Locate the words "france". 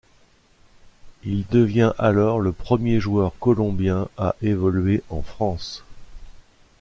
5.21-5.83